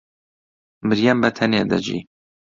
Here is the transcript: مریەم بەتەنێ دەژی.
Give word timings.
مریەم 0.87 1.17
بەتەنێ 1.23 1.61
دەژی. 1.71 1.99